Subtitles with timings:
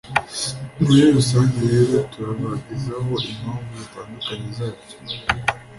[0.81, 4.95] Muri rusange rero turabagezaho impamvu zitandukanye zabyo